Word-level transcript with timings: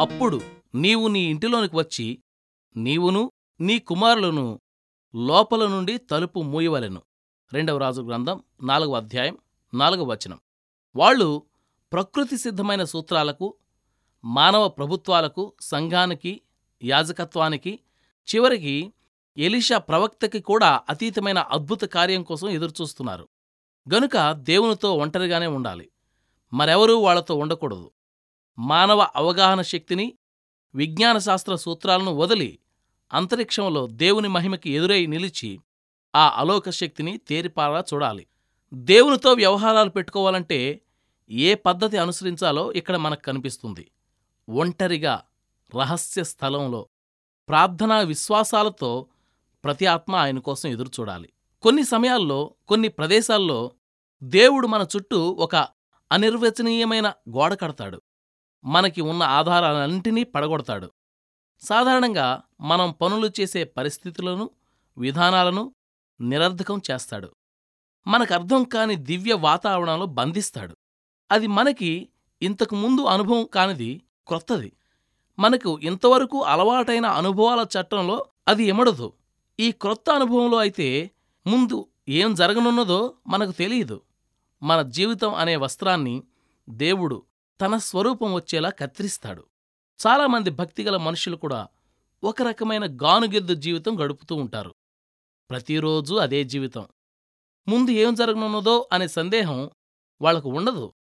అప్పుడు 0.00 0.40
నీవు 0.74 1.08
నీ 1.08 1.20
ఇంటిలోనికి 1.20 1.76
వచ్చి 1.76 2.18
నీవును 2.76 3.32
నీ 3.60 3.78
కుమారులను 3.78 4.60
లోపల 5.14 5.66
నుండి 5.66 5.98
తలుపు 5.98 6.42
మూయవలెను. 6.42 7.02
రెండవ 7.52 7.76
రాజు 7.76 8.02
గ్రంథం 8.02 8.42
నాలుగవ 8.62 8.96
అధ్యాయం 8.96 9.38
నాలుగవ 9.74 10.04
వచనం. 10.04 10.40
వాళ్ళు 10.96 11.42
ప్రకృతి 11.92 12.38
సిద్ధమైన 12.38 12.84
సూత్రాలకు 12.84 13.54
మానవ 14.24 14.68
ప్రభుత్వాలకు 14.68 15.52
సంఘానికి 15.60 16.40
యాజకత్వానికి 16.82 17.78
చివరికి 18.34 18.92
ఎలిషా 19.36 19.78
ప్రవక్తకి 19.78 20.40
కూడా 20.40 20.80
అతీతమైన 20.90 21.38
అద్భుత 21.38 21.84
కార్యం 21.84 22.22
కోసం 22.22 22.48
ఎదురుచూస్తున్నారు. 22.48 23.28
గనుక 23.94 24.32
దేవునితో 24.32 24.94
ఒంటరిగానే 24.94 25.46
ఉండాలి. 25.46 25.90
మరెవరూ 26.52 26.98
వాళ్ళతో 26.98 27.34
ఉండకూడదు. 27.34 27.90
మానవ 28.58 29.08
అవగాహన 29.16 29.62
శక్తిని 29.62 30.14
విజ్ఞానశాస్త్ర 30.74 31.54
సూత్రాలను 31.54 32.16
వదిలి 32.16 32.58
అంతరిక్షంలో 33.12 33.86
దేవుని 33.86 34.28
మహిమకి 34.28 34.70
ఎదురై 34.70 35.06
నిలిచి 35.06 35.60
ఆ 36.14 36.28
అలోక 36.28 36.70
శక్తిని 36.70 37.18
తేరిపారా 37.18 37.84
చూడాలి. 37.94 38.26
దేవునితో 38.74 39.32
వ్యవహారాలు 39.32 39.90
పెట్టుకోవాలంటే 39.90 40.80
ఏ 41.30 41.54
పద్ధతి 41.54 41.96
అనుసరించాలో 41.96 42.72
ఇక్కడ 42.72 42.96
మనకు 42.96 43.22
కనిపిస్తుంది. 43.22 43.90
ఒంటరిగా 44.48 45.22
రహస్య 45.80 46.24
స్థలంలో 46.24 46.88
ప్రార్థనా 47.48 47.98
విశ్వాసాలతో 47.98 49.06
ప్రతి 49.64 49.86
ఆత్మ 49.86 50.16
ఆయన 50.16 50.38
కోసం 50.38 50.68
ఎదురుచూడాలి 50.68 51.32
కొన్ని 51.62 51.84
సమయాల్లో 51.84 52.54
కొన్ని 52.68 52.88
ప్రదేశాల్లో 52.88 53.72
దేవుడు 54.22 54.66
మన 54.66 54.86
చుట్టూ 54.96 55.30
ఒక 55.30 55.56
అనిర్వచనీయమైన 56.12 57.08
గోడ 57.08 57.54
కడతాడు. 57.60 58.02
మనకి 58.64 59.00
ఉన్న 59.00 59.22
ఆధారాలన్నింటినీ 59.22 60.24
పడగొడతాడు. 60.24 60.90
సాధారణంగా 61.60 62.42
మనం 62.60 62.92
పనులు 62.92 63.30
చేసే 63.40 63.64
పరిస్థితులను 63.64 64.50
విధానాలను 64.98 65.74
నిరర్ధకం 66.20 66.80
చేస్తాడు. 66.90 67.30
మనకర్థం 68.06 68.64
కాని 68.64 68.96
దివ్య 68.96 69.34
వాతావరణంలో 69.34 70.06
బంధిస్తాడు. 70.06 70.76
అది 71.32 71.46
మనకి 71.46 72.08
ఇంతకు 72.42 72.74
ముందు 72.74 73.00
అనుభవం 73.02 73.46
కానిది 73.46 74.02
క్రొత్తది. 74.26 74.72
మనకు 75.38 75.80
ఇంతవరకు 75.80 76.42
అలవాటైన 76.42 77.06
అనుభవాల 77.06 77.60
చట్టంలో 77.60 78.26
అది 78.48 78.64
ఎమడదు. 78.64 79.12
ఈ 79.60 79.72
క్రొత్త 79.72 80.10
అనుభవంలో 80.10 80.58
అయితే 80.58 81.10
ముందు 81.46 81.86
ఏం 82.08 82.34
జరగనున్నదో 82.34 83.14
మనకు 83.28 83.52
తెలియదు. 83.52 84.00
మన 84.62 84.82
జీవితం 84.82 85.34
అనే 85.34 85.56
వస్త్రాన్ని 85.56 86.22
దేవుడు 86.68 87.22
తన 87.60 87.76
స్వరూపం 87.76 88.34
వచ్చేలా 88.34 88.70
కత్తిరిస్తాడు. 88.70 89.44
చాలామంది 90.06 90.50
భక్తిగల 90.50 90.96
మనుషులు 90.96 91.36
కూడా 91.36 91.68
ఒక 92.24 92.42
రకమైన 92.42 92.96
గానుగెద్దు 92.96 93.54
జీవితం 93.54 94.00
గడుపుతూ 94.00 94.34
ఉంటారు. 94.36 94.74
ప్రతిరోజూ 95.50 96.16
అదే 96.16 96.44
జీవితం. 96.44 96.88
ముందు 97.68 97.90
ఏం 97.90 98.14
జరగనున్నదో 98.14 98.88
అనే 98.92 99.08
సందేహం 99.08 99.70
వాళ్ళకు 100.22 100.48
ఉండదు. 100.48 100.92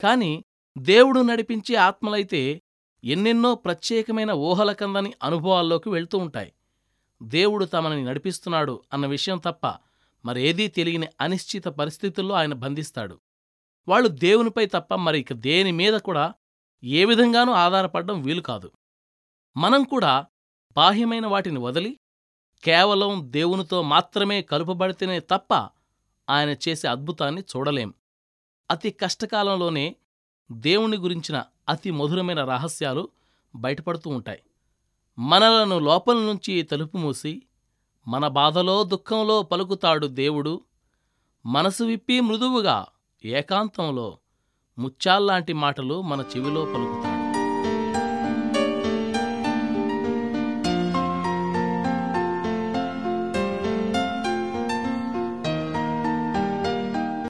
కాని 0.00 0.44
దేవుడు 0.78 1.20
నడిపించే 1.20 1.74
ఆత్మలైతే 1.74 2.62
ఎన్నెన్నో 3.04 3.54
ప్రత్యేకమైన 3.54 4.30
ఊహలకందని 4.30 5.14
అనుభవాల్లోకి 5.22 5.88
వెళ్తూ 5.88 6.18
ఉంటాయి. 6.18 6.52
దేవుడు 7.22 7.64
తమని 7.64 8.04
నడిపిస్తున్నాడు 8.04 8.82
అన్న 8.92 9.06
విషయం 9.06 9.38
తప్ప 9.38 9.74
మరేదీ 10.24 10.68
తెలియని 10.68 11.08
అనిశ్చిత 11.20 11.64
పరిస్థితుల్లో 11.64 12.34
ఆయన 12.34 12.54
బంధిస్తాడు. 12.54 13.20
వాళ్ళు 13.88 14.08
దేవునిపై 14.08 14.66
తప్ప 14.66 14.94
మరి 14.94 15.20
ఇక 15.20 15.32
దేని 15.32 15.72
మీద 15.72 15.94
కూడా 15.94 16.34
ఏ 16.84 17.04
విధంగానూ 17.04 17.52
ఆధారపడడం 17.52 18.22
వీలు 18.22 18.40
కాదు. 18.40 18.72
మనం 19.56 19.84
కూడా 19.84 20.26
బాహ్యమైన 20.76 21.26
వాటిని 21.26 21.58
వదిలి 21.58 21.98
కేవలం 22.64 23.32
దేవునితో 23.32 23.82
మాత్రమే 23.82 24.42
కలుపబడితేనే 24.42 25.20
తప్ప 25.20 25.54
ఆయన 26.30 26.50
చేసే 26.68 26.88
అద్భుతాన్ని 26.88 27.40
చూడలేం. 27.40 27.94
అతి 28.70 28.90
కష్టకాలంలోనే 28.90 29.96
దేవుని 30.52 30.96
గురించిన 30.96 31.44
అతి 31.68 31.90
మధురమైన 31.90 32.44
రహస్యాలు 32.44 33.08
బయటపడుతూ 33.54 34.10
ఉంటాయి. 34.10 34.42
మనలను 35.18 35.78
లోపల 35.78 36.16
నుంచి 36.16 36.62
తలుపు 36.62 36.96
మూసి 36.96 37.42
మన 38.08 38.28
బాధలో 38.28 38.84
దుఃఖంలో 38.84 39.42
పలుకుతాడు 39.42 40.06
దేవుడు. 40.06 40.60
మనసు 41.46 41.84
విప్పి 41.84 42.20
మృదువుగా 42.20 42.86
ఏకాంతంలో 43.28 44.18
ముత్యాల్లాంటి 44.78 45.52
మాటలు 45.52 46.02
మన 46.02 46.24
చెవిలో 46.36 46.64
పలుకుతాయి. 46.64 47.17